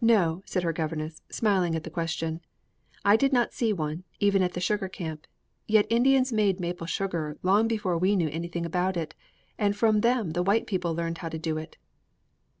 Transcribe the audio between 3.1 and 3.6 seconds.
did not